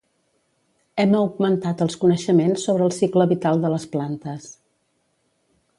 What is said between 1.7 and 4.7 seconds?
els coneixements sobre el cicle vital de les plantes.